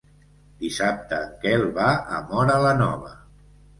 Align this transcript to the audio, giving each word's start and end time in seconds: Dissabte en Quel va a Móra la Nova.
Dissabte 0.61 1.19
en 1.25 1.35
Quel 1.43 1.67
va 1.77 1.91
a 2.17 2.23
Móra 2.31 2.57
la 2.67 2.73
Nova. 2.85 3.13